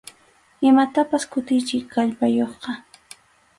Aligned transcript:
Imatapas 0.69 1.23
kuyuchiq 1.31 1.83
kallpayuqqa. 1.93 2.71